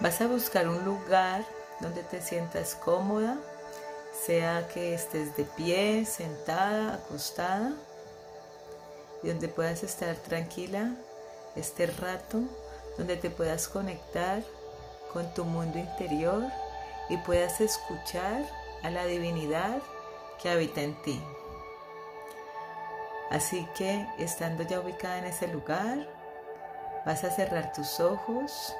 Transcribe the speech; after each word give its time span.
Vas 0.00 0.20
a 0.20 0.26
buscar 0.26 0.68
un 0.68 0.84
lugar 0.84 1.42
donde 1.80 2.02
te 2.02 2.20
sientas 2.20 2.74
cómoda, 2.74 3.38
sea 4.26 4.68
que 4.68 4.92
estés 4.92 5.34
de 5.38 5.44
pie, 5.44 6.04
sentada, 6.04 6.94
acostada, 6.94 7.72
y 9.22 9.28
donde 9.28 9.48
puedas 9.48 9.82
estar 9.82 10.14
tranquila 10.16 10.92
este 11.54 11.86
rato, 11.86 12.40
donde 12.98 13.16
te 13.16 13.30
puedas 13.30 13.68
conectar 13.68 14.42
con 15.14 15.32
tu 15.32 15.46
mundo 15.46 15.78
interior 15.78 16.44
y 17.08 17.16
puedas 17.16 17.62
escuchar 17.62 18.44
a 18.82 18.90
la 18.90 19.06
divinidad 19.06 19.78
que 20.42 20.50
habita 20.50 20.82
en 20.82 20.94
ti. 21.02 21.22
Así 23.30 23.66
que 23.74 24.06
estando 24.18 24.62
ya 24.62 24.78
ubicada 24.78 25.16
en 25.18 25.24
ese 25.24 25.48
lugar, 25.48 26.06
vas 27.06 27.24
a 27.24 27.30
cerrar 27.30 27.72
tus 27.72 27.98
ojos 27.98 28.74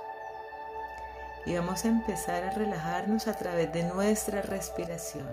y 1.47 1.55
vamos 1.55 1.85
a 1.85 1.89
empezar 1.89 2.43
a 2.43 2.51
relajarnos 2.51 3.29
a 3.29 3.35
través 3.35 3.73
de 3.73 3.85
nuestra 3.85 4.43
respiración. 4.43 5.29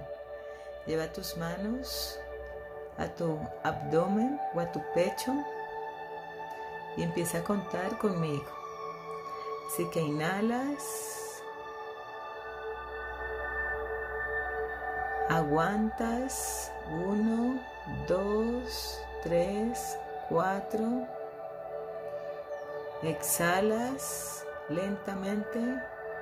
Lleva 0.86 1.12
tus 1.12 1.36
manos 1.38 2.20
a 2.98 3.08
tu 3.08 3.40
abdomen 3.64 4.40
o 4.54 4.60
a 4.60 4.72
tu 4.72 4.82
pecho 4.94 5.34
y 6.96 7.04
empieza 7.04 7.40
a 7.40 7.44
contar 7.44 7.98
conmigo. 7.98 8.46
Así 9.68 9.90
que 9.90 10.02
inhalas, 10.02 11.42
aguantas, 15.30 16.72
uno, 16.92 17.60
dos, 18.08 19.02
tres, 19.24 19.98
cuatro, 20.30 21.08
exhalas 23.02 24.46
lentamente, 24.70 25.60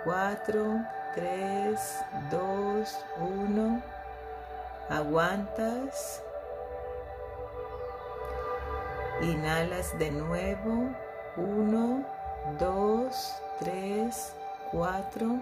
cuatro, 0.04 0.82
tres, 1.16 2.04
dos, 2.30 2.98
uno, 3.20 3.82
aguantas, 4.90 6.24
Inhalas 9.22 9.98
de 10.00 10.10
nuevo. 10.10 10.90
Uno, 11.38 12.04
dos, 12.60 13.36
tres, 13.60 14.34
cuatro. 14.72 15.38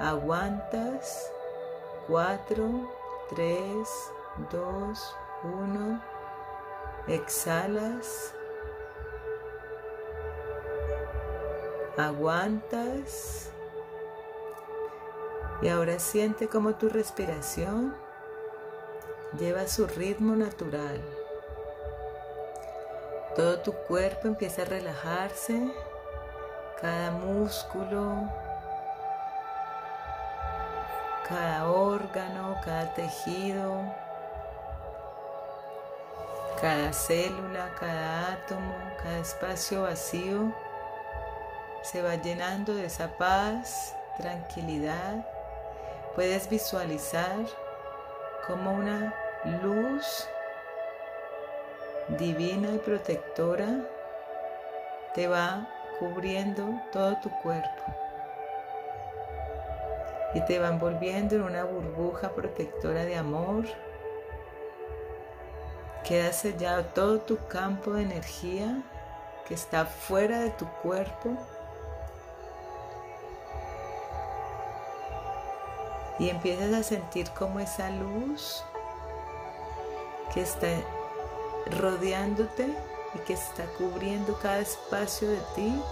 Aguantas. 0.00 1.30
Cuatro, 2.08 2.90
tres, 3.30 3.88
dos, 4.50 5.16
uno. 5.44 6.02
Exhalas. 7.06 8.34
Aguantas. 11.96 13.50
Y 15.62 15.68
ahora 15.68 15.98
siente 15.98 16.48
como 16.48 16.74
tu 16.74 16.88
respiración 16.88 17.94
lleva 19.38 19.66
su 19.66 19.86
ritmo 19.86 20.36
natural. 20.36 21.00
Todo 23.36 23.58
tu 23.60 23.72
cuerpo 23.72 24.28
empieza 24.28 24.62
a 24.62 24.66
relajarse, 24.66 25.72
cada 26.80 27.10
músculo, 27.12 28.30
cada 31.28 31.68
órgano, 31.68 32.56
cada 32.64 32.94
tejido, 32.94 33.82
cada 36.60 36.92
célula, 36.92 37.74
cada 37.78 38.34
átomo, 38.34 38.74
cada 39.02 39.18
espacio 39.18 39.82
vacío 39.82 40.52
se 41.84 42.00
va 42.00 42.16
llenando 42.16 42.74
de 42.74 42.86
esa 42.86 43.08
paz, 43.18 43.94
tranquilidad. 44.16 45.26
Puedes 46.14 46.48
visualizar 46.48 47.36
como 48.46 48.72
una 48.72 49.14
luz 49.62 50.26
divina 52.18 52.70
y 52.74 52.78
protectora 52.78 53.66
te 55.14 55.28
va 55.28 55.68
cubriendo 55.98 56.66
todo 56.90 57.16
tu 57.22 57.30
cuerpo 57.42 57.84
y 60.34 60.40
te 60.46 60.58
va 60.58 60.68
envolviendo 60.68 61.36
en 61.36 61.42
una 61.42 61.64
burbuja 61.64 62.30
protectora 62.30 63.04
de 63.04 63.16
amor. 63.16 63.66
Queda 66.02 66.32
sellado 66.32 66.84
todo 66.86 67.20
tu 67.20 67.38
campo 67.46 67.92
de 67.92 68.02
energía 68.02 68.82
que 69.46 69.54
está 69.54 69.84
fuera 69.84 70.40
de 70.40 70.50
tu 70.50 70.66
cuerpo. 70.82 71.36
Y 76.18 76.28
empiezas 76.28 76.72
a 76.72 76.82
sentir 76.82 77.30
como 77.30 77.60
esa 77.60 77.90
luz 77.90 78.64
que 80.32 80.42
está 80.42 80.68
rodeándote 81.80 82.74
y 83.14 83.18
que 83.20 83.34
está 83.34 83.64
cubriendo 83.78 84.38
cada 84.38 84.60
espacio 84.60 85.28
de 85.28 85.40
ti, 85.54 85.82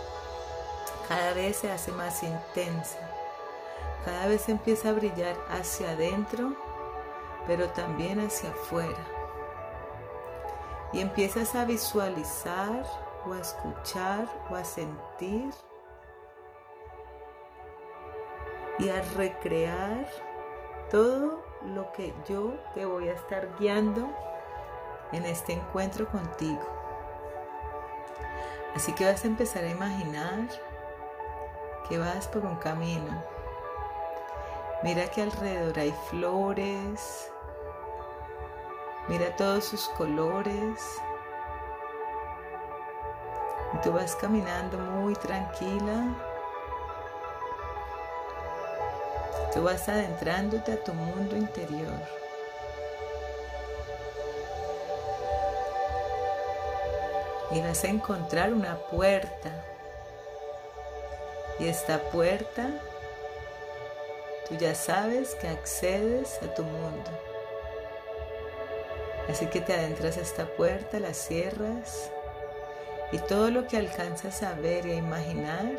cada 1.08 1.32
vez 1.34 1.56
se 1.56 1.70
hace 1.70 1.92
más 1.92 2.22
intensa. 2.22 2.98
Cada 4.04 4.26
vez 4.26 4.48
empieza 4.48 4.88
a 4.88 4.92
brillar 4.92 5.36
hacia 5.48 5.90
adentro, 5.90 6.56
pero 7.46 7.68
también 7.70 8.20
hacia 8.20 8.50
afuera. 8.50 9.06
Y 10.92 11.00
empiezas 11.00 11.54
a 11.54 11.64
visualizar 11.64 12.84
o 13.26 13.32
a 13.32 13.40
escuchar 13.40 14.28
o 14.50 14.56
a 14.56 14.64
sentir 14.64 15.52
y 18.78 18.88
a 18.88 19.02
recrear 19.16 20.08
todo 20.90 21.42
lo 21.64 21.92
que 21.92 22.14
yo 22.28 22.54
te 22.74 22.84
voy 22.84 23.08
a 23.08 23.12
estar 23.12 23.48
guiando 23.58 24.08
en 25.12 25.24
este 25.24 25.52
encuentro 25.52 26.08
contigo. 26.08 26.66
Así 28.74 28.92
que 28.92 29.04
vas 29.04 29.24
a 29.24 29.28
empezar 29.28 29.64
a 29.64 29.70
imaginar 29.70 30.48
que 31.88 31.98
vas 31.98 32.26
por 32.28 32.44
un 32.44 32.56
camino. 32.56 33.22
Mira 34.82 35.06
que 35.08 35.22
alrededor 35.22 35.78
hay 35.78 35.94
flores. 36.08 37.30
Mira 39.08 39.36
todos 39.36 39.64
sus 39.64 39.88
colores. 39.90 41.00
Y 43.74 43.78
tú 43.82 43.92
vas 43.92 44.16
caminando 44.16 44.78
muy 44.78 45.14
tranquila. 45.14 46.31
Tú 49.52 49.62
vas 49.62 49.88
adentrándote 49.88 50.72
a 50.72 50.82
tu 50.82 50.94
mundo 50.94 51.36
interior. 51.36 52.22
y 57.52 57.60
vas 57.60 57.84
a 57.84 57.88
encontrar 57.88 58.52
una 58.52 58.76
puerta. 58.76 59.50
Y 61.58 61.68
esta 61.68 61.98
puerta, 61.98 62.70
tú 64.48 64.56
ya 64.56 64.74
sabes 64.74 65.34
que 65.34 65.48
accedes 65.48 66.40
a 66.42 66.54
tu 66.54 66.62
mundo. 66.62 67.10
Así 69.28 69.46
que 69.46 69.60
te 69.60 69.74
adentras 69.74 70.16
a 70.16 70.22
esta 70.22 70.46
puerta, 70.46 70.98
la 70.98 71.14
cierras 71.14 72.10
y 73.12 73.18
todo 73.18 73.50
lo 73.50 73.68
que 73.68 73.76
alcanzas 73.76 74.42
a 74.42 74.54
ver 74.54 74.86
y 74.86 74.92
a 74.92 74.96
imaginar 74.96 75.70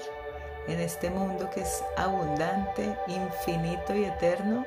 en 0.68 0.80
este 0.80 1.10
mundo 1.10 1.50
que 1.50 1.62
es 1.62 1.84
abundante, 1.98 2.98
infinito 3.08 3.96
y 3.96 4.06
eterno, 4.06 4.66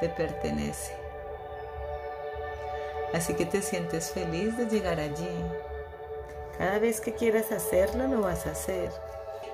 te 0.00 0.08
pertenece. 0.08 0.94
Así 3.12 3.34
que 3.34 3.46
te 3.46 3.62
sientes 3.62 4.10
feliz 4.12 4.56
de 4.56 4.66
llegar 4.66 5.00
allí, 5.00 5.44
cada 6.58 6.80
vez 6.80 7.00
que 7.00 7.14
quieras 7.14 7.52
hacerlo, 7.52 8.08
lo 8.08 8.22
vas 8.22 8.46
a 8.48 8.50
hacer. 8.50 8.90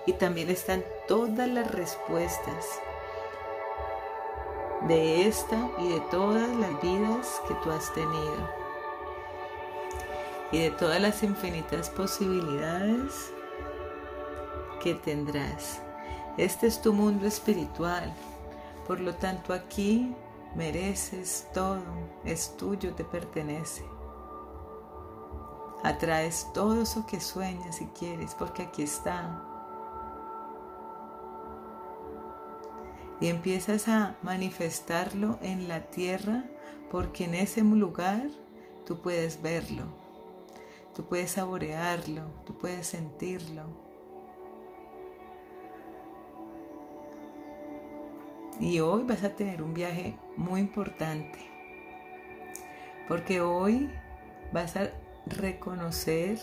Y 0.07 0.15
también 0.15 0.49
están 0.49 0.83
todas 1.07 1.47
las 1.47 1.71
respuestas 1.71 2.65
de 4.89 5.27
esta 5.29 5.69
y 5.79 5.93
de 5.93 6.01
todas 6.11 6.49
las 6.57 6.81
vidas 6.81 7.43
que 7.47 7.55
tú 7.63 7.71
has 7.71 7.93
tenido. 7.93 8.65
Y 10.51 10.63
de 10.63 10.71
todas 10.71 10.99
las 10.99 11.23
infinitas 11.23 11.91
posibilidades 11.91 13.33
que 14.85 14.95
tendrás. 14.95 15.81
Este 16.37 16.67
es 16.67 16.83
tu 16.83 16.93
mundo 16.93 17.27
espiritual. 17.27 18.13
Por 18.87 19.01
lo 19.01 19.15
tanto 19.15 19.55
aquí 19.55 20.15
mereces 20.55 21.49
todo. 21.55 21.81
Es 22.23 22.55
tuyo, 22.59 22.95
te 22.95 23.03
pertenece. 23.03 23.83
Atraes 25.83 26.53
todo 26.53 26.83
eso 26.83 27.07
que 27.07 27.19
sueñas 27.19 27.81
y 27.81 27.87
quieres, 27.99 28.35
porque 28.35 28.65
aquí 28.65 28.83
está. 28.83 29.43
Y 33.21 33.29
empiezas 33.29 33.89
a 33.89 34.17
manifestarlo 34.23 35.39
en 35.41 35.67
la 35.67 35.81
tierra, 35.91 36.45
porque 36.91 37.25
en 37.25 37.37
ese 37.37 37.63
lugar 37.63 38.29
tú 38.85 39.01
puedes 39.01 39.41
verlo, 39.41 39.85
tú 40.95 41.05
puedes 41.07 41.31
saborearlo, 41.31 42.23
tú 42.45 42.59
puedes 42.59 42.89
sentirlo. 42.89 43.94
Y 48.61 48.79
hoy 48.81 49.03
vas 49.05 49.25
a 49.25 49.35
tener 49.35 49.63
un 49.63 49.75
viaje 49.75 50.17
muy 50.37 50.61
importante. 50.61 51.39
Porque 53.09 53.41
hoy 53.41 53.91
vas 54.53 54.77
a 54.77 54.91
reconocer, 55.27 56.39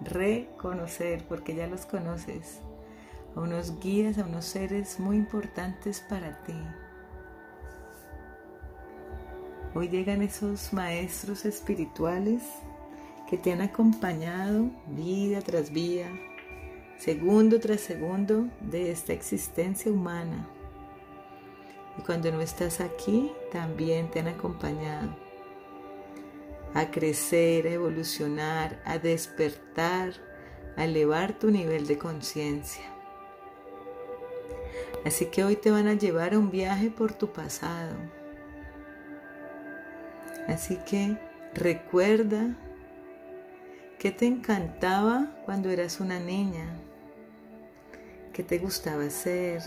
reconocer, 0.00 1.24
porque 1.28 1.54
ya 1.54 1.68
los 1.68 1.86
conoces, 1.86 2.60
a 3.36 3.40
unos 3.40 3.78
guías, 3.78 4.18
a 4.18 4.24
unos 4.24 4.44
seres 4.44 4.98
muy 4.98 5.16
importantes 5.16 6.00
para 6.00 6.42
ti. 6.42 6.58
Hoy 9.74 9.88
llegan 9.88 10.22
esos 10.22 10.72
maestros 10.72 11.46
espirituales 11.46 12.42
que 13.30 13.38
te 13.38 13.52
han 13.52 13.62
acompañado 13.62 14.70
vida 14.88 15.40
tras 15.40 15.70
vida, 15.70 16.10
segundo 16.98 17.60
tras 17.60 17.80
segundo 17.80 18.48
de 18.60 18.90
esta 18.90 19.14
existencia 19.14 19.90
humana. 19.90 20.46
Y 21.98 22.02
cuando 22.02 22.30
no 22.32 22.40
estás 22.40 22.80
aquí, 22.80 23.32
también 23.50 24.10
te 24.10 24.20
han 24.20 24.28
acompañado 24.28 25.14
a 26.74 26.90
crecer, 26.90 27.66
a 27.66 27.70
evolucionar, 27.70 28.80
a 28.84 28.98
despertar, 28.98 30.14
a 30.76 30.84
elevar 30.84 31.38
tu 31.38 31.50
nivel 31.50 31.86
de 31.86 31.98
conciencia. 31.98 32.84
Así 35.04 35.26
que 35.26 35.44
hoy 35.44 35.56
te 35.56 35.70
van 35.70 35.88
a 35.88 35.94
llevar 35.94 36.34
a 36.34 36.38
un 36.38 36.50
viaje 36.50 36.90
por 36.90 37.12
tu 37.12 37.32
pasado. 37.32 37.96
Así 40.48 40.78
que 40.88 41.18
recuerda 41.54 42.56
que 43.98 44.10
te 44.10 44.26
encantaba 44.26 45.36
cuando 45.44 45.70
eras 45.70 46.00
una 46.00 46.18
niña, 46.18 46.66
que 48.32 48.42
te 48.42 48.58
gustaba 48.58 49.04
hacer, 49.04 49.62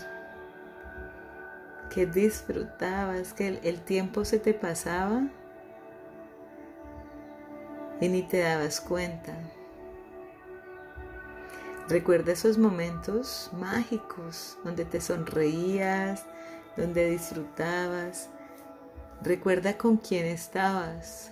que 1.92 2.06
disfrutabas, 2.06 3.32
que 3.32 3.60
el, 3.62 3.80
tiempo 3.80 4.24
se 4.24 4.38
te 4.38 4.54
pasaba 4.54 5.22
y 8.00 8.08
ni 8.08 8.22
te 8.22 8.40
dabas 8.40 8.80
cuenta. 8.80 9.34
Recuerda 11.88 12.32
esos 12.32 12.58
momentos 12.58 13.50
mágicos 13.52 14.58
donde 14.64 14.84
te 14.84 15.00
sonreías, 15.00 16.24
donde 16.76 17.10
disfrutabas. 17.10 18.28
Recuerda 19.22 19.78
con 19.78 19.96
quién 19.96 20.26
estabas. 20.26 21.30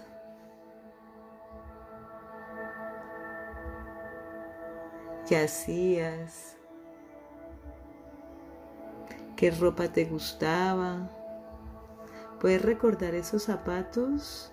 ¿Qué 5.29 5.37
hacías? 5.39 6.57
¿Qué 9.37 9.51
ropa 9.51 9.89
te 9.93 10.05
gustaba? 10.05 11.09
¿Puedes 12.41 12.63
recordar 12.63 13.15
esos 13.15 13.43
zapatos 13.43 14.53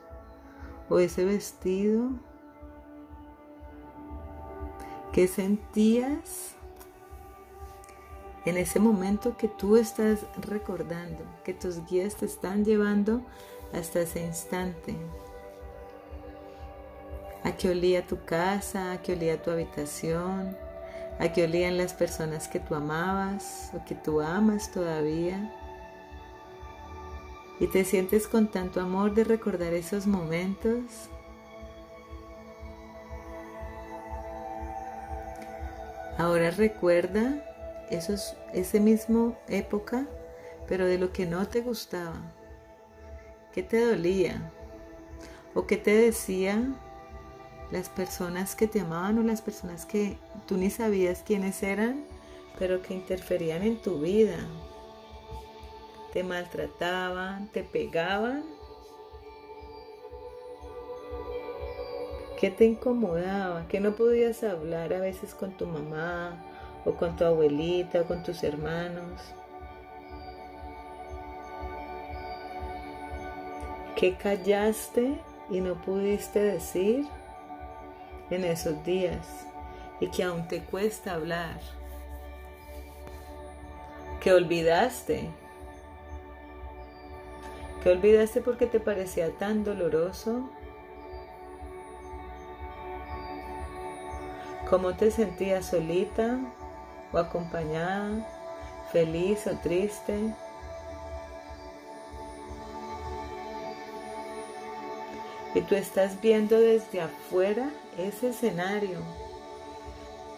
o 0.89 0.98
ese 0.98 1.24
vestido? 1.24 2.10
¿Qué 5.13 5.28
sentías 5.28 6.56
en 8.45 8.57
ese 8.57 8.80
momento 8.80 9.38
que 9.38 9.48
tú 9.48 9.78
estás 9.78 10.25
recordando, 10.42 11.24
que 11.44 11.54
tus 11.54 11.86
guías 11.86 12.16
te 12.16 12.25
están 12.25 12.66
llevando 12.66 13.22
hasta 13.74 14.01
ese 14.01 14.25
instante? 14.25 14.95
¿A 17.44 17.51
qué 17.56 17.69
olía 17.69 18.07
tu 18.07 18.24
casa? 18.25 18.94
¿A 18.94 19.01
qué 19.01 19.13
olía 19.13 19.42
tu 19.42 19.51
habitación? 19.51 20.57
¿A 21.21 21.31
qué 21.31 21.44
olían 21.44 21.77
las 21.77 21.94
personas 21.94 22.47
que 22.47 22.59
tú 22.59 22.73
amabas 22.73 23.69
o 23.75 23.85
que 23.85 23.94
tú 23.94 24.21
amas 24.21 24.71
todavía? 24.71 25.53
Y 27.59 27.68
te 27.68 27.85
sientes 27.85 28.27
con 28.27 28.47
tanto 28.47 28.81
amor 28.81 29.13
de 29.13 29.23
recordar 29.23 29.71
esos 29.75 30.07
momentos. 30.07 31.12
Ahora 36.18 36.50
recuerda 36.50 37.45
esos, 37.91 38.35
ese 38.51 38.79
mismo 38.79 39.38
época, 39.47 40.07
pero 40.68 40.88
de 40.88 40.97
lo 40.97 41.13
que 41.13 41.27
no 41.27 41.47
te 41.47 41.62
gustaba, 41.62 42.19
qué 43.53 43.62
te 43.62 43.85
dolía 43.85 44.51
o 45.53 45.68
qué 45.68 45.77
te 45.77 45.91
decían 45.91 46.75
las 47.69 47.89
personas 47.89 48.56
que 48.56 48.68
te 48.68 48.81
amaban 48.81 49.19
o 49.19 49.21
las 49.21 49.44
personas 49.44 49.85
que 49.85 50.18
tú 50.51 50.57
ni 50.57 50.69
sabías 50.69 51.24
quiénes 51.25 51.63
eran, 51.63 52.03
pero 52.59 52.81
que 52.81 52.94
interferían 52.94 53.63
en 53.63 53.81
tu 53.81 54.01
vida. 54.01 54.36
Te 56.12 56.25
maltrataban, 56.25 57.48
te 57.53 57.63
pegaban 57.63 58.44
¿Qué 62.38 62.51
te 62.51 62.65
incomodaba? 62.65 63.65
¿Qué 63.69 63.80
no 63.80 63.95
podías 63.95 64.44
hablar 64.44 64.92
a 64.94 65.00
veces 65.00 65.33
con 65.33 65.56
tu 65.56 65.68
mamá 65.68 66.44
o 66.83 66.92
con 66.95 67.15
tu 67.15 67.24
abuelita 67.24 68.01
o 68.01 68.06
con 68.06 68.21
tus 68.21 68.44
hermanos? 68.44 69.21
¿Qué 73.95 74.18
callaste 74.18 75.18
y 75.50 75.62
no 75.62 75.81
pudiste 75.81 76.39
decir 76.39 77.07
en 78.31 78.44
esos 78.44 78.83
días 78.83 79.47
y 80.01 80.09
que 80.09 80.24
aún 80.24 80.50
te 80.50 80.62
cuesta 80.62 81.13
hablar? 81.13 81.62
¿Qué 84.19 84.33
olvidaste? 84.33 85.30
¿Qué 87.81 87.89
olvidaste 87.89 88.42
porque 88.42 88.68
te 88.68 88.81
parecía 88.81 89.31
tan 89.38 89.63
doloroso 89.63 90.50
¿Cómo 94.71 94.95
te 94.95 95.12
sentías 95.12 95.65
solita 95.65 96.39
o 97.12 97.18
acompañada, 97.18 98.25
feliz 98.94 99.45
o 99.45 99.57
triste? 99.57 100.33
Y 105.54 105.59
tú 105.59 105.75
estás 105.75 106.21
viendo 106.21 106.57
desde 106.57 107.01
afuera 107.01 107.69
ese 107.97 108.30
escenario. 108.30 109.00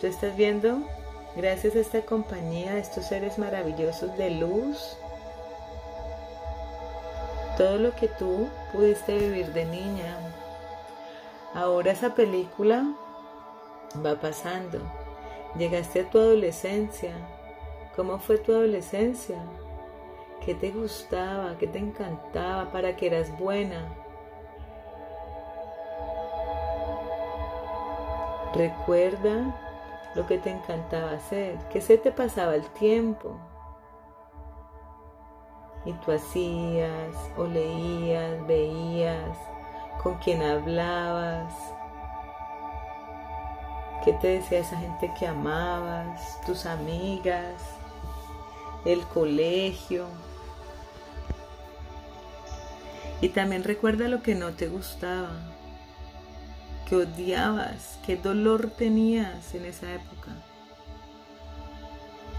Tú 0.04 0.10
estás 0.10 0.36
viendo, 0.36 0.80
gracias 1.34 1.78
a 1.78 1.80
esta 1.80 2.02
compañía, 2.02 2.72
a 2.72 2.78
estos 2.78 3.06
seres 3.06 3.40
maravillosos 3.40 4.18
de 4.18 4.31
luz, 4.31 4.98
todo 7.57 7.78
lo 7.78 7.95
que 7.95 8.10
tú 8.10 8.50
pudiste 8.74 9.18
vivir 9.18 9.54
de 9.54 9.64
niña. 9.64 10.18
Ahora 11.54 11.94
esa 11.94 12.14
película 12.16 12.86
va 14.06 14.19
pasando. 14.19 14.81
Llegaste 15.57 16.02
a 16.02 16.10
tu 16.10 16.19
adolescencia. 16.19 17.14
¿Cómo 17.95 18.19
fue 18.19 18.40
tu 18.40 18.52
adolescencia? 18.52 19.38
¿Qué 20.45 20.54
te 20.54 20.72
gustaba? 20.72 21.57
¿Qué 21.57 21.68
te 21.68 21.80
encantaba? 21.80 22.74
¿Para 22.74 22.98
qué 22.98 23.07
eras 23.07 23.31
buena? 23.40 23.88
Recuerda 28.54 29.72
lo 30.16 30.26
que 30.28 30.38
te 30.38 30.52
encantaba 30.52 31.12
hacer, 31.12 31.58
que 31.70 31.82
se 31.82 31.98
te 31.98 32.12
pasaba 32.12 32.56
el 32.56 32.66
tiempo. 32.72 33.38
Y 35.86 35.94
tú 35.94 36.12
hacías 36.12 37.16
o 37.38 37.46
leías, 37.46 38.46
veías, 38.48 39.38
con 40.02 40.16
quién 40.16 40.42
hablabas, 40.42 41.54
¿Qué 44.04 44.12
te 44.12 44.28
decía 44.28 44.60
esa 44.60 44.78
gente 44.78 45.14
que 45.18 45.26
amabas? 45.26 46.42
Tus 46.46 46.66
amigas, 46.66 47.54
el 48.84 49.02
colegio. 49.08 50.08
Y 53.22 53.30
también 53.30 53.64
recuerda 53.64 54.10
lo 54.10 54.22
que 54.22 54.36
no 54.36 54.52
te 54.56 54.68
gustaba, 54.68 55.32
que 56.94 56.97
odiabas, 56.97 57.97
qué 58.06 58.18
dolor 58.18 58.69
tenías 58.69 59.56
en 59.56 59.66
esa 59.66 59.92
época. 59.92 60.30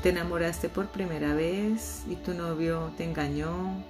Te 0.00 0.10
enamoraste 0.10 0.68
por 0.68 0.86
primera 0.90 1.34
vez 1.34 2.04
y 2.08 2.14
tu 2.14 2.34
novio 2.34 2.92
te 2.96 3.02
engañó 3.02 3.82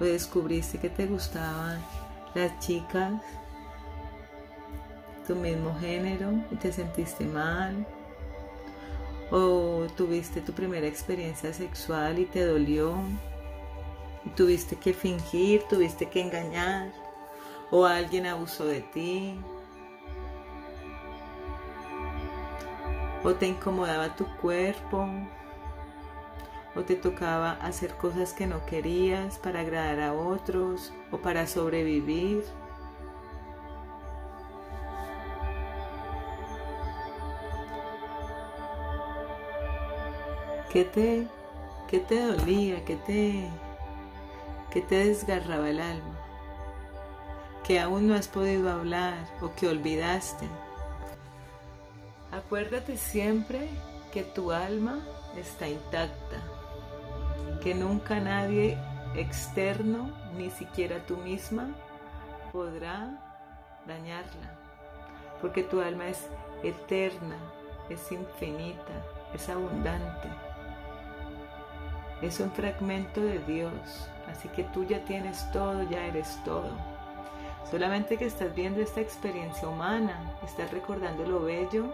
o 0.00 0.04
descubriste 0.04 0.78
que 0.78 0.90
te 0.90 1.06
gustaban 1.06 1.80
las 2.34 2.58
chicas 2.58 3.22
tu 5.28 5.36
mismo 5.36 5.78
género 5.78 6.32
y 6.50 6.56
te 6.56 6.72
sentiste 6.72 7.24
mal. 7.24 7.86
O 9.30 9.86
tuviste 9.96 10.40
tu 10.40 10.52
primera 10.52 10.88
experiencia 10.88 11.54
sexual 11.54 12.18
y 12.18 12.24
te 12.24 12.44
dolió. 12.44 12.96
Y 14.24 14.30
tuviste 14.30 14.74
que 14.74 14.92
fingir, 14.92 15.62
tuviste 15.70 16.08
que 16.08 16.20
engañar. 16.20 16.92
O 17.70 17.86
alguien 17.86 18.26
abusó 18.26 18.66
de 18.66 18.80
ti. 18.80 19.38
O 23.24 23.34
te 23.34 23.46
incomodaba 23.46 24.16
tu 24.16 24.26
cuerpo. 24.36 25.06
o 26.74 26.82
te 26.82 26.96
tocaba 26.96 27.52
hacer 27.60 27.94
cosas 27.96 28.32
que 28.32 28.46
no 28.46 28.64
querías 28.64 29.38
para 29.38 29.60
agradar 29.60 30.00
a 30.00 30.14
otros 30.14 30.92
o 31.10 31.18
para 31.18 31.46
sobrevivir. 31.46 32.44
¿Qué 40.72 40.84
te, 40.86 41.26
qué 41.88 41.98
te 42.00 42.24
dolía? 42.24 42.82
¿Qué 42.86 42.96
te, 42.96 43.46
¿Qué 44.70 44.80
te 44.80 45.04
desgarraba 45.04 45.68
el 45.68 45.80
alma? 45.80 46.18
Que 47.62 47.78
aún 47.78 48.08
no 48.08 48.14
has 48.14 48.28
podido 48.28 48.70
hablar 48.70 49.18
o 49.42 49.54
que 49.54 49.68
olvidaste. 49.68 50.48
Acuérdate 52.32 52.96
siempre 52.96 53.68
que 54.10 54.22
tu 54.22 54.52
alma 54.52 55.00
está 55.36 55.68
intacta, 55.68 56.38
que 57.62 57.74
nunca 57.74 58.18
nadie 58.20 58.78
externo, 59.14 60.10
ni 60.34 60.48
siquiera 60.48 61.04
tú 61.04 61.18
misma, 61.18 61.68
podrá 62.50 63.20
dañarla, 63.86 64.50
porque 65.42 65.62
tu 65.62 65.82
alma 65.82 66.08
es 66.08 66.26
eterna, 66.62 67.36
es 67.90 68.10
infinita, 68.10 68.94
es 69.34 69.50
abundante. 69.50 70.28
Es 72.22 72.40
un 72.40 72.50
fragmento 72.52 73.20
de 73.20 73.40
Dios, 73.40 74.08
así 74.26 74.48
que 74.48 74.64
tú 74.64 74.84
ya 74.84 75.04
tienes 75.04 75.50
todo, 75.52 75.82
ya 75.82 76.06
eres 76.06 76.42
todo. 76.46 76.70
Solamente 77.70 78.16
que 78.16 78.24
estás 78.24 78.54
viendo 78.54 78.80
esta 78.80 79.02
experiencia 79.02 79.68
humana, 79.68 80.32
estás 80.42 80.70
recordando 80.70 81.26
lo 81.26 81.42
bello 81.42 81.92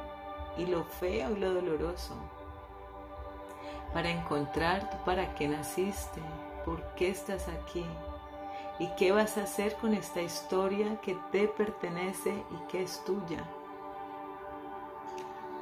y 0.59 0.67
lo 0.67 0.85
feo 0.85 1.31
y 1.31 1.41
lo 1.41 1.55
doloroso. 1.55 2.15
Para 3.95 4.11
encontrar 4.11 5.03
para 5.05 5.35
qué 5.35 5.49
naciste, 5.49 6.21
por 6.65 6.83
qué 6.95 7.09
estás 7.09 7.49
aquí 7.49 7.87
y 8.79 8.89
qué 8.97 9.13
vas 9.13 9.39
a 9.39 9.45
hacer 9.45 9.75
con 9.77 9.95
esta 9.95 10.21
historia 10.21 11.01
que 11.01 11.17
te 11.33 11.49
pertenece 11.49 12.33
y 12.51 12.69
que 12.69 12.83
es 12.83 13.03
tuya. 13.05 13.43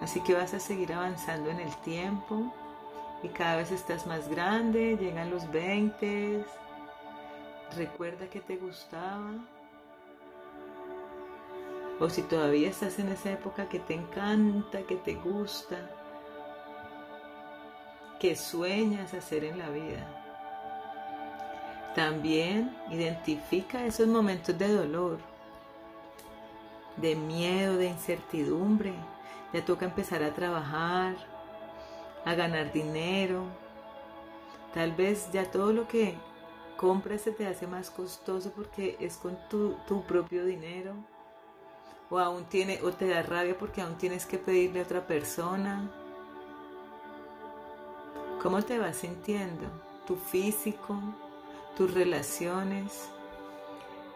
Así 0.00 0.20
que 0.20 0.34
vas 0.34 0.52
a 0.52 0.60
seguir 0.60 0.92
avanzando 0.92 1.50
en 1.50 1.60
el 1.60 1.74
tiempo, 1.76 2.52
y 3.22 3.28
cada 3.28 3.56
vez 3.56 3.72
estás 3.72 4.06
más 4.06 4.28
grande, 4.28 4.96
llegan 4.96 5.30
los 5.30 5.50
20, 5.50 6.44
recuerda 7.76 8.28
que 8.28 8.40
te 8.40 8.56
gustaba. 8.56 9.32
O 11.98 12.10
si 12.10 12.22
todavía 12.22 12.68
estás 12.68 12.98
en 12.98 13.08
esa 13.08 13.32
época 13.32 13.68
que 13.68 13.78
te 13.78 13.94
encanta, 13.94 14.82
que 14.82 14.96
te 14.96 15.14
gusta, 15.14 15.78
que 18.20 18.36
sueñas 18.36 19.14
hacer 19.14 19.44
en 19.44 19.58
la 19.58 19.70
vida. 19.70 20.06
También 21.94 22.76
identifica 22.90 23.86
esos 23.86 24.06
momentos 24.06 24.58
de 24.58 24.68
dolor, 24.68 25.18
de 26.98 27.16
miedo, 27.16 27.76
de 27.76 27.86
incertidumbre. 27.86 28.92
Ya 29.52 29.64
toca 29.64 29.86
empezar 29.86 30.22
a 30.22 30.34
trabajar, 30.34 31.16
a 32.26 32.34
ganar 32.34 32.72
dinero. 32.72 33.44
Tal 34.74 34.92
vez 34.92 35.30
ya 35.32 35.50
todo 35.50 35.72
lo 35.72 35.88
que 35.88 36.14
compras 36.76 37.22
se 37.22 37.32
te 37.32 37.46
hace 37.46 37.66
más 37.66 37.90
costoso 37.90 38.52
porque 38.54 38.98
es 39.00 39.16
con 39.16 39.38
tu, 39.48 40.02
propio 40.06 40.44
dinero. 40.44 40.94
O 42.10 42.18
aún 42.18 42.44
tiene, 42.44 42.80
o 42.82 42.92
te 42.92 43.08
da 43.08 43.22
rabia 43.22 43.56
porque 43.58 43.80
aún 43.80 43.96
tienes 43.96 44.26
que 44.26 44.38
pedirle 44.38 44.80
a 44.80 44.84
otra 44.84 45.06
persona. 45.06 45.90
¿Cómo 48.42 48.62
te 48.62 48.78
vas 48.78 48.96
sintiendo? 48.96 49.66
Tu 50.06 50.16
físico, 50.16 51.00
tus 51.76 51.92
relaciones. 51.92 53.10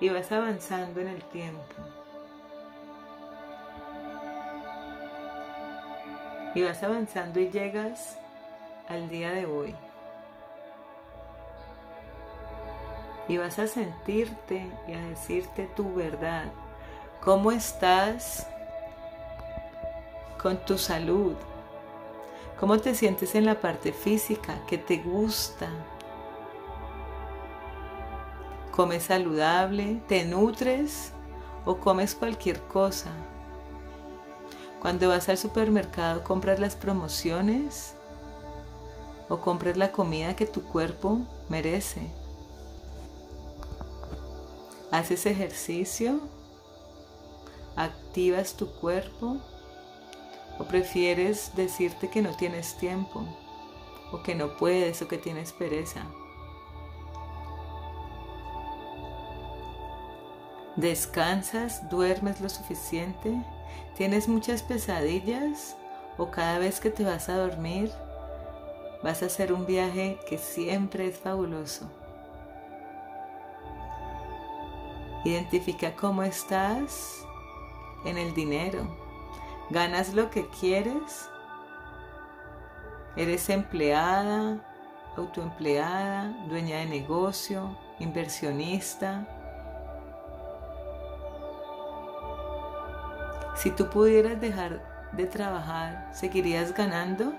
Y 0.00 0.09
vas 0.09 0.30
avanzando 0.32 1.00
en 1.00 1.09
el 1.09 1.23
tiempo. 1.25 1.75
y 6.54 6.62
vas 6.62 6.82
avanzando 6.82 7.40
y 7.40 7.50
llegas 7.50 8.18
al 8.88 9.09
día 9.09 9.30
de 9.32 9.47
hoy. 9.47 9.75
Y 13.28 13.37
vas 13.37 13.59
a 13.61 13.66
sentirte 13.66 14.66
y 14.88 14.92
a 14.94 15.00
decirte 15.00 15.68
tu 15.76 15.94
verdad. 15.94 16.50
¿Cómo 17.24 17.52
estás 17.52 18.46
con 20.42 20.56
tu 20.64 20.78
salud? 20.78 21.34
¿Cómo 22.58 22.78
te 22.78 22.94
sientes 22.94 23.34
en 23.34 23.44
la 23.44 23.60
parte 23.60 23.92
física? 23.92 24.54
¿Qué 24.66 24.78
te 24.78 24.96
gusta? 24.96 25.68
¿Comes 28.70 29.02
saludable? 29.02 30.00
¿Te 30.08 30.24
nutres? 30.24 31.12
¿O 31.66 31.76
comes 31.76 32.14
cualquier 32.14 32.58
cosa? 32.62 33.10
Cuando 34.80 35.10
vas 35.10 35.28
al 35.28 35.36
supermercado, 35.36 36.24
compras 36.24 36.58
las 36.58 36.74
promociones 36.74 37.96
o 39.28 39.42
compras 39.42 39.76
la 39.76 39.92
comida 39.92 40.36
que 40.36 40.46
tu 40.46 40.62
cuerpo 40.62 41.18
merece. 41.50 42.00
Haces 44.90 45.26
ejercicio, 45.26 46.39
activas 47.84 48.54
tu 48.54 48.70
cuerpo 48.75 49.37
o 50.58 50.64
prefieres 50.64 51.52
decirte 51.56 52.08
que 52.08 52.22
no 52.22 52.37
tienes 52.37 52.76
tiempo 52.76 53.25
o 54.12 54.22
que 54.22 54.34
no 54.34 54.56
puedes 54.56 55.00
o 55.02 55.08
que 55.08 55.18
tienes 55.18 55.52
pereza. 55.52 56.04
¿Descansas? 60.76 61.88
¿Duermes 61.88 62.40
lo 62.40 62.49
suficiente? 62.49 63.34
¿Tienes 63.96 64.28
muchas 64.28 64.62
pesadillas? 64.62 65.76
¿O 66.18 66.30
cada 66.30 66.58
vez 66.58 66.80
que 66.80 66.90
te 66.90 67.04
vas 67.04 67.28
a 67.28 67.37
dormir 67.37 67.90
vas 69.02 69.22
a 69.22 69.26
hacer 69.26 69.52
un 69.52 69.64
viaje 69.64 70.18
que 70.28 70.37
siempre 70.38 71.06
es 71.06 71.18
fabuloso? 71.18 71.90
Identifica 75.25 75.94
cómo 75.96 76.22
estás 76.22 77.26
en 78.04 78.19
el 78.19 78.35
dinero. 78.35 78.87
¿Ganas 79.71 80.14
lo 80.14 80.30
que 80.30 80.49
quieres? 80.49 81.28
¿Eres 83.16 83.49
empleada, 83.50 84.59
autoempleada, 85.16 86.28
dueña 86.49 86.78
de 86.78 86.87
negocio, 86.87 87.76
inversionista? 87.99 89.26
Si 93.57 93.71
tú 93.71 93.90
pudieras 93.90 94.40
dejar 94.40 94.80
de 95.12 95.26
trabajar, 95.26 96.09
¿seguirías 96.14 96.75
ganando? 96.75 97.33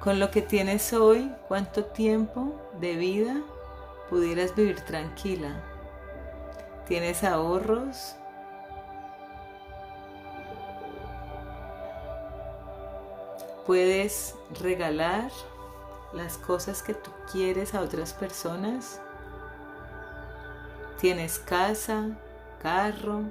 Con 0.00 0.18
lo 0.18 0.30
que 0.30 0.42
tienes 0.42 0.92
hoy, 0.92 1.32
¿cuánto 1.46 1.84
tiempo 1.84 2.60
de 2.80 2.96
vida 2.96 3.36
pudieras 4.10 4.54
vivir 4.56 4.80
tranquila? 4.80 5.62
¿Tienes 6.88 7.22
ahorros? 7.22 8.16
¿Puedes 13.66 14.34
regalar 14.60 15.30
las 16.12 16.36
cosas 16.36 16.82
que 16.82 16.94
tú 16.94 17.10
quieres 17.30 17.74
a 17.74 17.80
otras 17.80 18.12
personas? 18.12 19.00
¿Tienes 21.00 21.38
casa, 21.38 22.10
carro, 22.60 23.22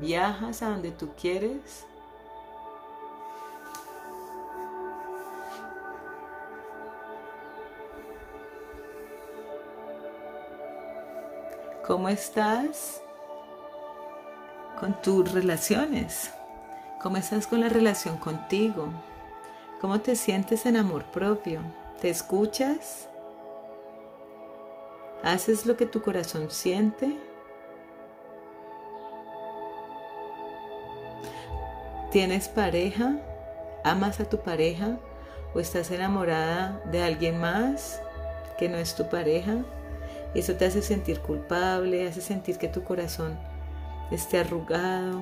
¿Viajas 0.00 0.62
a 0.62 0.70
donde 0.70 0.92
tú 0.92 1.10
quieres? 1.20 1.84
¿Cómo 11.84 12.08
estás 12.08 13.00
con 14.78 15.00
tus 15.02 15.32
relaciones? 15.32 16.30
¿Cómo 17.02 17.16
estás 17.16 17.48
con 17.48 17.60
la 17.60 17.68
relación 17.68 18.18
contigo? 18.18 18.92
¿Cómo 19.80 20.00
te 20.00 20.16
sientes 20.16 20.66
en 20.66 20.76
amor 20.76 21.04
propio? 21.04 21.60
¿Te 22.00 22.10
escuchas? 22.10 23.08
¿Haces 25.22 25.66
lo 25.66 25.76
que 25.76 25.86
tu 25.86 26.02
corazón 26.02 26.50
siente? 26.50 27.16
¿Tienes 32.10 32.48
pareja? 32.48 33.18
¿Amas 33.84 34.18
a 34.18 34.24
tu 34.24 34.38
pareja? 34.38 34.98
¿O 35.54 35.60
estás 35.60 35.92
enamorada 35.92 36.82
de 36.90 37.04
alguien 37.04 37.38
más 37.38 38.02
que 38.58 38.68
no 38.68 38.78
es 38.78 38.96
tu 38.96 39.08
pareja? 39.08 39.58
Eso 40.34 40.54
te 40.54 40.66
hace 40.66 40.82
sentir 40.82 41.20
culpable, 41.20 42.08
hace 42.08 42.20
sentir 42.20 42.58
que 42.58 42.66
tu 42.66 42.82
corazón 42.82 43.38
esté 44.10 44.40
arrugado, 44.40 45.20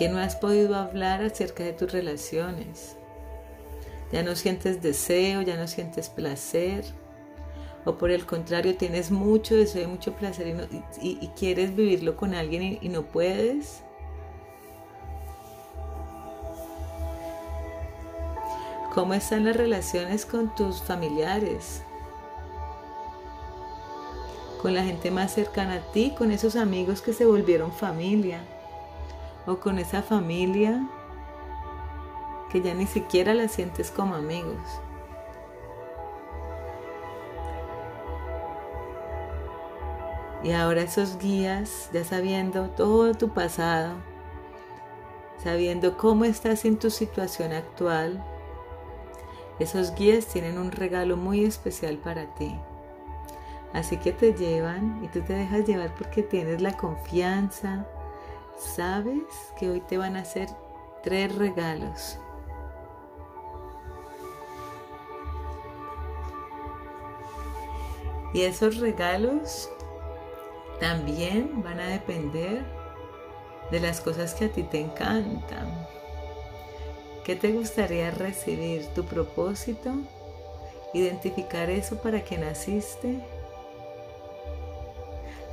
que 0.00 0.08
no 0.08 0.18
has 0.18 0.34
podido 0.34 0.76
hablar 0.76 1.22
acerca 1.22 1.62
de 1.62 1.74
tus 1.74 1.92
relaciones. 1.92 2.96
Ya 4.10 4.22
no 4.22 4.34
sientes 4.34 4.80
deseo, 4.80 5.42
ya 5.42 5.58
no 5.58 5.68
sientes 5.68 6.08
placer. 6.08 6.86
O 7.84 7.98
por 7.98 8.10
el 8.10 8.24
contrario, 8.24 8.78
tienes 8.78 9.10
mucho 9.10 9.54
deseo 9.56 9.84
y 9.84 9.88
mucho 9.88 10.14
placer 10.14 10.56
y, 11.02 11.28
quieres 11.38 11.76
vivirlo 11.76 12.16
con 12.16 12.32
alguien 12.32 12.78
y 12.80 12.88
no 12.88 13.02
puedes. 13.02 13.82
¿Cómo 18.94 19.12
están 19.12 19.44
las 19.44 19.56
relaciones 19.56 20.24
con 20.24 20.54
tus 20.54 20.80
familiares? 20.80 21.82
Con 24.62 24.72
la 24.72 24.82
gente 24.82 25.10
más 25.10 25.34
cercana 25.34 25.74
a 25.74 25.92
ti, 25.92 26.14
con 26.16 26.30
esos 26.30 26.56
amigos 26.56 27.02
que 27.02 27.12
se 27.12 27.26
volvieron 27.26 27.70
familia. 27.70 28.40
O 29.50 29.58
con 29.58 29.80
esa 29.80 30.00
familia 30.00 30.88
que 32.52 32.60
ya 32.60 32.72
ni 32.72 32.86
siquiera 32.86 33.34
la 33.34 33.48
sientes 33.48 33.90
como 33.90 34.14
amigos. 34.14 34.60
Y 40.44 40.52
ahora 40.52 40.82
esos 40.82 41.18
guías, 41.18 41.90
ya 41.92 42.04
sabiendo 42.04 42.70
todo 42.70 43.12
tu 43.14 43.30
pasado, 43.30 43.94
sabiendo 45.42 45.96
cómo 45.96 46.26
estás 46.26 46.64
en 46.64 46.78
tu 46.78 46.88
situación 46.88 47.52
actual, 47.52 48.24
esos 49.58 49.96
guías 49.96 50.26
tienen 50.26 50.58
un 50.58 50.70
regalo 50.70 51.16
muy 51.16 51.44
especial 51.44 51.96
para 51.96 52.32
ti. 52.36 52.54
Así 53.72 53.96
que 53.96 54.12
te 54.12 54.32
llevan 54.32 55.02
y 55.02 55.08
tú 55.08 55.22
te 55.22 55.34
dejas 55.34 55.66
llevar 55.66 55.92
porque 55.96 56.22
tienes 56.22 56.62
la 56.62 56.76
confianza. 56.76 57.84
Sabes 58.60 59.24
que 59.58 59.70
hoy 59.70 59.80
te 59.80 59.96
van 59.96 60.16
a 60.16 60.20
hacer 60.20 60.48
tres 61.02 61.34
regalos. 61.34 62.18
Y 68.34 68.42
esos 68.42 68.76
regalos 68.76 69.70
también 70.78 71.62
van 71.62 71.80
a 71.80 71.88
depender 71.88 72.62
de 73.70 73.80
las 73.80 74.02
cosas 74.02 74.34
que 74.34 74.44
a 74.44 74.52
ti 74.52 74.62
te 74.62 74.80
encantan. 74.80 75.86
¿Qué 77.24 77.36
te 77.36 77.52
gustaría 77.52 78.10
recibir? 78.10 78.86
¿Tu 78.88 79.04
propósito? 79.04 79.90
¿Identificar 80.92 81.70
eso 81.70 81.96
para 81.96 82.22
que 82.24 82.36
naciste? 82.36 83.20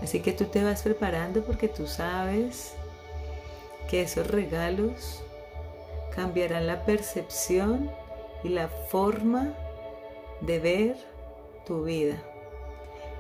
Así 0.02 0.20
que 0.20 0.34
tú 0.34 0.46
te 0.46 0.62
vas 0.62 0.84
preparando 0.84 1.44
porque 1.44 1.70
tú 1.70 1.88
sabes 1.88 2.76
que 3.90 4.02
esos 4.02 4.28
regalos 4.28 5.24
cambiarán 6.14 6.68
la 6.68 6.84
percepción 6.86 7.92
y 8.44 8.50
la 8.50 8.68
forma 8.68 9.54
de 10.42 10.60
ver 10.60 10.98
tu 11.66 11.84
vida. 11.84 12.22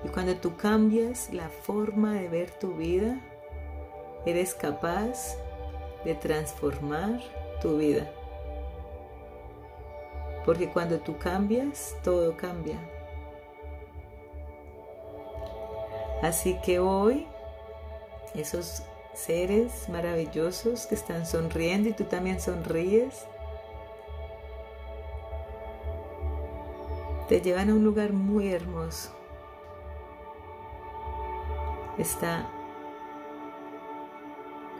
Y 0.04 0.10
cuando 0.10 0.36
tú 0.36 0.56
cambias 0.58 1.34
la 1.34 1.50
forma 1.50 2.14
de 2.14 2.28
ver 2.28 2.52
tu 2.52 2.74
vida, 2.74 3.20
eres 4.26 4.54
capaz 4.54 5.38
de 6.04 6.16
transformar 6.16 7.20
tu 7.62 7.78
vida. 7.78 8.12
Porque 10.46 10.70
cuando 10.70 11.00
tú 11.00 11.18
cambias, 11.18 11.96
todo 12.04 12.38
cambia. 12.38 12.80
Así 16.22 16.58
que 16.62 16.80
hoy, 16.80 17.28
esos 18.34 18.84
seres 19.18 19.90
maravillosos 19.90 20.86
que 20.86 20.96
están 20.96 21.26
sonriendo 21.26 21.90
y 21.90 21.94
tú 21.94 22.06
también 22.06 22.40
sonríes, 22.40 23.26
te 27.28 27.42
llevan 27.42 27.70
a 27.70 27.74
un 27.74 27.84
lugar 27.84 28.14
muy 28.14 28.48
hermoso 28.48 29.18
está 31.98 32.48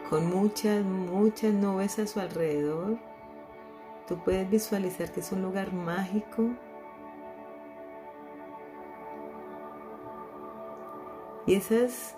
con 0.08 0.30
muchas, 0.30 0.84
muchas 0.84 1.52
nubes 1.52 1.98
a 1.98 2.06
su 2.06 2.20
alrededor. 2.20 2.98
Tú 4.06 4.16
puedes 4.24 4.48
visualizar 4.48 5.12
que 5.12 5.20
es 5.20 5.32
un 5.32 5.42
lugar 5.42 5.72
mágico. 5.72 6.48
Y 11.46 11.54
esas, 11.54 12.16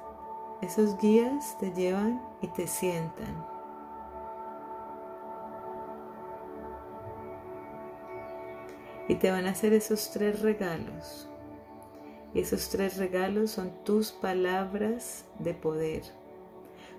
esos 0.62 0.98
guías 0.98 1.56
te 1.58 1.72
llevan 1.72 2.22
y 2.42 2.48
te 2.48 2.66
sientan. 2.66 3.46
Y 9.08 9.16
te 9.16 9.30
van 9.30 9.46
a 9.46 9.50
hacer 9.50 9.72
esos 9.72 10.10
tres 10.12 10.40
regalos. 10.42 11.28
Y 12.34 12.40
esos 12.40 12.68
tres 12.68 12.96
regalos 12.98 13.50
son 13.50 13.72
tus 13.84 14.12
palabras 14.12 15.24
de 15.38 15.54
poder, 15.54 16.02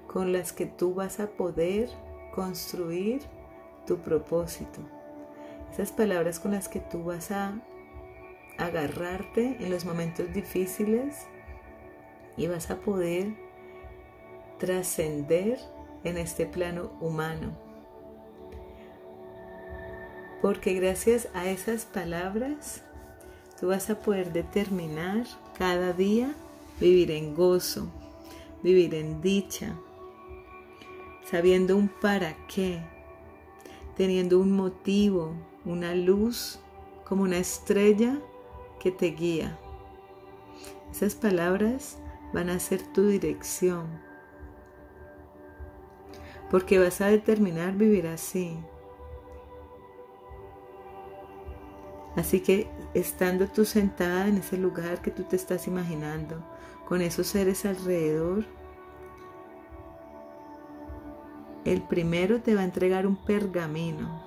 con 0.07 0.33
las 0.33 0.51
que 0.51 0.65
tú 0.65 0.93
vas 0.93 1.19
a 1.19 1.27
poder 1.27 1.89
construir 2.35 3.21
tu 3.85 3.99
propósito. 3.99 4.81
Esas 5.71 5.91
palabras 5.91 6.39
con 6.39 6.51
las 6.51 6.67
que 6.67 6.81
tú 6.81 7.05
vas 7.05 7.31
a 7.31 7.61
agarrarte 8.57 9.57
en 9.59 9.69
los 9.69 9.85
momentos 9.85 10.33
difíciles 10.33 11.27
y 12.35 12.47
vas 12.47 12.69
a 12.71 12.77
poder 12.77 13.50
trascender 14.61 15.59
en 16.05 16.17
este 16.17 16.45
plano 16.45 16.91
humano. 17.01 17.51
Porque 20.41 20.73
gracias 20.73 21.27
a 21.33 21.49
esas 21.49 21.85
palabras 21.85 22.83
Tú 23.61 23.67
vas 23.67 23.91
a 23.91 23.99
poder 23.99 24.33
determinar 24.33 25.27
cada 25.55 25.93
día 25.93 26.33
vivir 26.79 27.11
en 27.11 27.35
gozo, 27.35 27.91
vivir 28.63 28.95
en 28.95 29.21
dicha, 29.21 29.75
sabiendo 31.29 31.77
un 31.77 31.87
para 31.87 32.35
qué, 32.47 32.81
teniendo 33.95 34.39
un 34.39 34.53
motivo, 34.53 35.35
una 35.63 35.93
luz 35.93 36.57
como 37.07 37.21
una 37.21 37.37
estrella 37.37 38.19
que 38.79 38.89
te 38.89 39.11
guía. 39.11 39.59
Esas 40.91 41.13
palabras 41.13 41.99
van 42.33 42.49
a 42.49 42.59
ser 42.59 42.81
tu 42.81 43.09
dirección, 43.09 44.01
porque 46.51 46.77
vas 46.77 47.01
a 47.01 47.07
determinar 47.07 47.73
vivir 47.73 48.05
así, 48.07 48.59
Así 52.15 52.41
que 52.41 52.69
estando 52.93 53.47
tú 53.47 53.63
sentada 53.63 54.27
en 54.27 54.37
ese 54.37 54.57
lugar 54.57 55.01
que 55.01 55.11
tú 55.11 55.23
te 55.23 55.37
estás 55.37 55.67
imaginando, 55.67 56.43
con 56.85 57.01
esos 57.01 57.27
seres 57.27 57.65
alrededor, 57.65 58.43
el 61.63 61.81
primero 61.83 62.41
te 62.41 62.53
va 62.53 62.61
a 62.61 62.65
entregar 62.65 63.07
un 63.07 63.15
pergamino. 63.15 64.21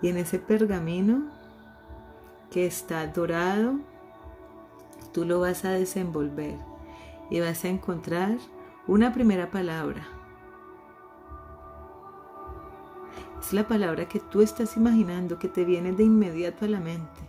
Y 0.00 0.08
en 0.08 0.18
ese 0.18 0.38
pergamino 0.38 1.32
que 2.52 2.66
está 2.66 3.04
dorado, 3.08 3.80
tú 5.12 5.24
lo 5.24 5.40
vas 5.40 5.64
a 5.64 5.70
desenvolver 5.70 6.54
y 7.30 7.40
vas 7.40 7.64
a 7.64 7.68
encontrar 7.68 8.38
una 8.86 9.12
primera 9.12 9.50
palabra 9.50 10.15
Es 13.46 13.52
la 13.52 13.68
palabra 13.68 14.08
que 14.08 14.18
tú 14.18 14.42
estás 14.42 14.76
imaginando 14.76 15.38
que 15.38 15.46
te 15.46 15.64
viene 15.64 15.92
de 15.92 16.02
inmediato 16.02 16.64
a 16.64 16.68
la 16.68 16.80
mente. 16.80 17.20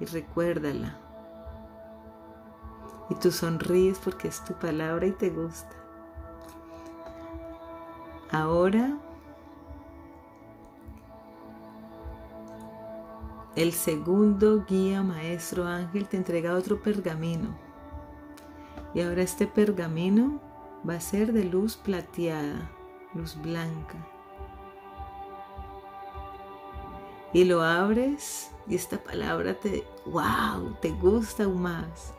Y 0.00 0.04
recuérdala. 0.06 0.98
Y 3.08 3.14
tú 3.14 3.30
sonríes 3.30 4.00
porque 4.00 4.26
es 4.26 4.42
tu 4.42 4.54
palabra 4.54 5.06
y 5.06 5.12
te 5.12 5.30
gusta. 5.30 5.70
Ahora 8.32 8.98
el 13.54 13.72
segundo 13.72 14.64
guía 14.68 15.04
maestro 15.04 15.68
ángel 15.68 16.08
te 16.08 16.16
entrega 16.16 16.56
otro 16.56 16.82
pergamino. 16.82 17.56
Y 18.92 19.02
ahora 19.02 19.22
este 19.22 19.46
pergamino 19.46 20.40
va 20.88 20.94
a 20.94 21.00
ser 21.00 21.32
de 21.32 21.44
luz 21.44 21.76
plateada, 21.76 22.72
luz 23.14 23.40
blanca 23.40 24.17
y 27.32 27.44
lo 27.44 27.62
abres 27.62 28.50
y 28.66 28.74
esta 28.74 28.98
palabra 28.98 29.54
te, 29.54 29.84
wow, 30.06 30.74
te 30.80 30.90
gusta 30.90 31.44
aún 31.44 31.62
más. 31.62 32.12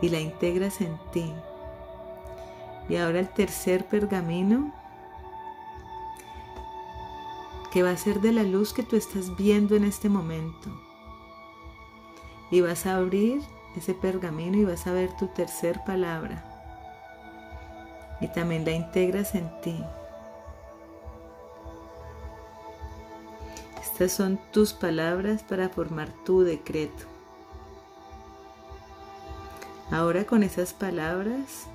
Y 0.00 0.08
la 0.08 0.20
integras 0.20 0.80
en 0.80 0.96
ti. 1.12 1.32
Y 2.88 2.96
ahora 2.96 3.20
el 3.20 3.28
tercer 3.28 3.86
pergamino, 3.86 4.72
que 7.72 7.82
va 7.82 7.90
a 7.90 7.96
ser 7.96 8.20
de 8.20 8.32
la 8.32 8.44
luz 8.44 8.72
que 8.72 8.82
tú 8.82 8.96
estás 8.96 9.36
viendo 9.36 9.76
en 9.76 9.84
este 9.84 10.08
momento. 10.08 10.70
Y 12.50 12.60
vas 12.60 12.86
a 12.86 12.96
abrir 12.96 13.42
ese 13.76 13.92
pergamino 13.92 14.56
y 14.56 14.64
vas 14.64 14.86
a 14.86 14.92
ver 14.92 15.14
tu 15.16 15.26
tercer 15.28 15.82
palabra. 15.84 16.44
Y 18.20 18.28
también 18.28 18.64
la 18.64 18.72
integras 18.72 19.34
en 19.34 19.50
ti. 19.60 19.84
Estas 23.98 24.12
son 24.12 24.38
tus 24.52 24.72
palabras 24.72 25.42
para 25.42 25.68
formar 25.68 26.08
tu 26.24 26.42
decreto. 26.42 27.02
Ahora 29.90 30.24
con 30.24 30.44
esas 30.44 30.72
palabras, 30.72 31.66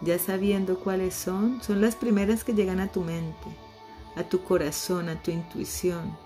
ya 0.00 0.16
sabiendo 0.20 0.78
cuáles 0.78 1.16
son, 1.16 1.60
son 1.60 1.80
las 1.80 1.96
primeras 1.96 2.44
que 2.44 2.54
llegan 2.54 2.78
a 2.78 2.86
tu 2.86 3.00
mente, 3.00 3.48
a 4.14 4.22
tu 4.22 4.44
corazón, 4.44 5.08
a 5.08 5.20
tu 5.20 5.32
intuición. 5.32 6.16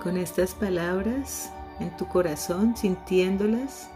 Con 0.00 0.16
estas 0.16 0.54
palabras 0.54 1.50
en 1.80 1.96
tu 1.96 2.06
corazón, 2.06 2.76
sintiéndolas, 2.76 3.90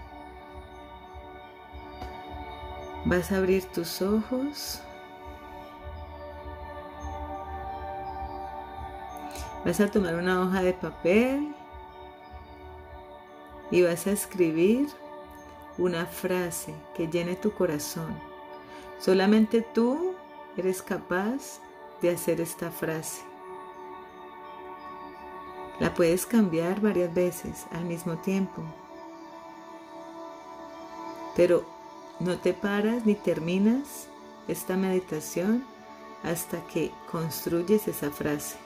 vas 3.07 3.33
a 3.33 3.39
abrir 3.39 3.65
tus 3.65 4.03
ojos 4.03 4.83
Vas 9.67 9.81
a 9.81 9.91
tomar 9.91 10.15
una 10.15 10.43
hoja 10.43 10.63
de 10.63 10.73
papel 10.75 11.53
y 13.73 13.83
vas 13.83 14.07
a 14.07 14.13
escribir 14.13 14.87
una 15.77 16.07
frase 16.07 16.73
que 16.95 17.09
llene 17.09 17.35
tu 17.35 17.51
corazón. 17.51 18.17
Solamente 19.01 19.63
tú 19.63 20.15
eres 20.57 20.83
capaz 20.83 21.59
de 22.01 22.11
hacer 22.11 22.41
esta 22.41 22.71
frase. 22.71 23.23
La 25.81 25.93
puedes 25.95 26.27
cambiar 26.27 26.81
varias 26.81 27.13
veces 27.13 27.67
al 27.73 27.87
mismo 27.87 28.19
tiempo. 28.19 28.63
Pero 31.35 31.76
no 32.21 32.39
te 32.39 32.55
paras 32.55 33.05
ni 33.05 33.15
terminas 33.15 34.09
esta 34.49 34.77
meditación 34.77 35.65
hasta 36.23 36.61
que 36.67 36.91
construyes 37.11 37.89
esa 37.89 38.11
frase. 38.11 38.57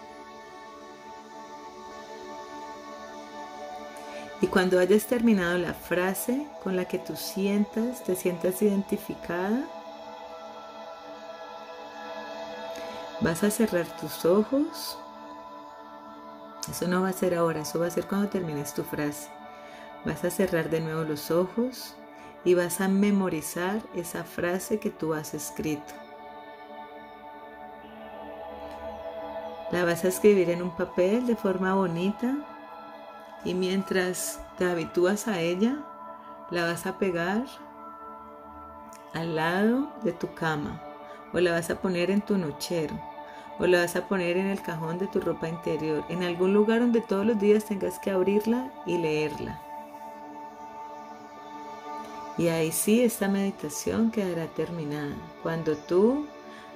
Y 4.40 4.46
cuando 4.46 4.78
hayas 4.78 5.06
terminado 5.06 5.58
la 5.58 5.74
frase 5.74 6.46
con 6.62 6.74
la 6.74 6.86
que 6.86 6.98
tú 6.98 7.14
sientas, 7.14 8.02
te 8.04 8.16
sientas 8.16 8.62
identificada, 8.62 9.64
vas 13.20 13.42
a 13.44 13.50
cerrar 13.50 13.86
tus 13.98 14.24
ojos. 14.24 14.98
Eso 16.70 16.88
no 16.88 17.02
va 17.02 17.08
a 17.08 17.12
ser 17.12 17.34
ahora, 17.34 17.60
eso 17.60 17.80
va 17.80 17.88
a 17.88 17.90
ser 17.90 18.06
cuando 18.06 18.28
termines 18.28 18.72
tu 18.72 18.82
frase. 18.82 19.28
Vas 20.06 20.24
a 20.24 20.30
cerrar 20.30 20.70
de 20.70 20.80
nuevo 20.80 21.04
los 21.04 21.30
ojos 21.30 21.94
y 22.44 22.54
vas 22.54 22.80
a 22.80 22.88
memorizar 22.88 23.80
esa 23.94 24.24
frase 24.24 24.78
que 24.78 24.90
tú 24.90 25.14
has 25.14 25.34
escrito. 25.34 25.94
La 29.70 29.84
vas 29.84 30.04
a 30.04 30.08
escribir 30.08 30.50
en 30.50 30.62
un 30.62 30.74
papel 30.74 31.26
de 31.26 31.36
forma 31.36 31.74
bonita 31.74 32.34
y 33.44 33.54
mientras 33.54 34.40
te 34.58 34.64
habitúas 34.64 35.28
a 35.28 35.40
ella, 35.40 35.78
la 36.50 36.64
vas 36.64 36.86
a 36.86 36.98
pegar 36.98 37.44
al 39.14 39.36
lado 39.36 39.92
de 40.02 40.12
tu 40.12 40.34
cama 40.34 40.82
o 41.32 41.38
la 41.38 41.52
vas 41.52 41.70
a 41.70 41.80
poner 41.80 42.10
en 42.10 42.20
tu 42.20 42.36
nochero 42.36 42.98
o 43.60 43.66
la 43.66 43.82
vas 43.82 43.94
a 43.94 44.08
poner 44.08 44.36
en 44.38 44.46
el 44.46 44.62
cajón 44.62 44.98
de 44.98 45.06
tu 45.06 45.20
ropa 45.20 45.48
interior, 45.48 46.02
en 46.08 46.22
algún 46.22 46.54
lugar 46.54 46.80
donde 46.80 47.02
todos 47.02 47.26
los 47.26 47.38
días 47.38 47.66
tengas 47.66 47.98
que 47.98 48.10
abrirla 48.10 48.72
y 48.86 48.96
leerla. 48.96 49.60
Y 52.40 52.48
ahí 52.48 52.72
sí 52.72 53.02
esta 53.02 53.28
meditación 53.28 54.10
quedará 54.10 54.46
terminada 54.46 55.14
cuando 55.42 55.76
tú 55.76 56.24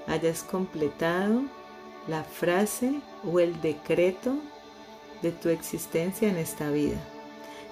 hayas 0.07 0.43
completado 0.43 1.41
la 2.07 2.23
frase 2.23 3.01
o 3.25 3.41
el 3.41 3.59
decreto 3.63 4.37
de 5.23 5.33
tu 5.33 5.49
existencia 5.49 6.29
en 6.29 6.37
esta 6.37 6.71
vida. 6.71 6.99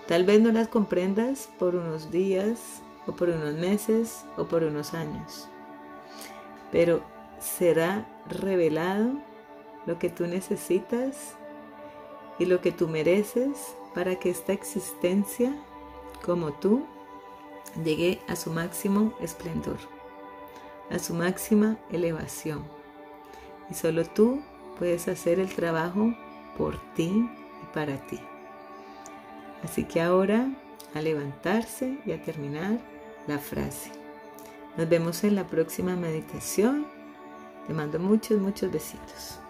Tal 0.09 0.25
vez 0.25 0.41
no 0.41 0.51
las 0.53 0.69
comprendas 0.69 1.51
por 1.59 1.75
unos 1.75 2.11
días 2.11 2.81
o 3.07 3.13
por 3.13 3.29
unos 3.29 3.57
meses 3.57 4.25
o 4.39 4.47
por 4.47 4.63
unos 4.63 4.95
años, 4.95 5.47
pero 6.71 7.03
será 7.41 8.09
revelado 8.27 9.11
lo 9.85 9.99
que 9.99 10.09
tú 10.09 10.27
necesitas 10.27 11.35
y 12.39 12.47
lo 12.47 12.63
que 12.63 12.73
tú 12.73 12.89
mereces 12.89 13.77
para 13.95 14.19
que 14.19 14.31
esta 14.31 14.55
existencia 14.55 15.55
como 16.25 16.53
tú 16.55 16.87
llegue 17.85 18.21
a 18.29 18.37
su 18.37 18.51
máximo 18.51 19.15
esplendor, 19.21 19.79
a 20.91 20.99
su 20.99 21.15
máxima 21.15 21.79
elevación. 21.91 22.65
Y 23.71 23.75
solo 23.75 24.05
tú 24.05 24.43
puedes 24.79 25.09
hacer 25.09 25.41
el 25.41 25.55
trabajo 25.55 26.15
por 26.57 26.79
ti 26.95 27.29
para 27.73 27.97
ti. 28.07 28.21
Así 29.65 29.85
que 29.85 30.01
ahora 30.01 30.49
a 30.95 31.01
levantarse 31.01 31.99
y 32.05 32.13
a 32.13 32.23
terminar 32.23 32.79
la 33.27 33.39
frase. 33.39 33.93
Nos 34.77 34.89
vemos 34.89 35.23
en 35.25 35.35
la 35.35 35.47
próxima 35.47 35.97
meditación. 35.97 36.87
Te 37.67 37.73
mando 37.73 37.99
muchos, 37.99 38.41
muchos 38.41 38.73
besitos. 38.73 39.42